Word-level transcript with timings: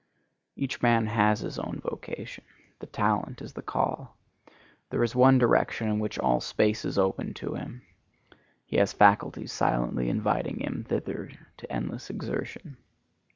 Each 0.55 0.81
man 0.81 1.05
has 1.05 1.41
his 1.41 1.59
own 1.59 1.79
vocation. 1.79 2.43
The 2.79 2.87
talent 2.87 3.39
is 3.39 3.53
the 3.53 3.61
call. 3.61 4.17
There 4.89 5.03
is 5.03 5.15
one 5.15 5.37
direction 5.37 5.87
in 5.89 5.99
which 5.99 6.17
all 6.17 6.41
space 6.41 6.85
is 6.85 6.97
open 6.97 7.35
to 7.35 7.53
him. 7.53 7.83
He 8.65 8.77
has 8.77 8.93
faculties 8.93 9.51
silently 9.51 10.09
inviting 10.09 10.59
him 10.61 10.85
thither 10.89 11.29
to 11.57 11.71
endless 11.71 12.09
exertion. 12.09 12.77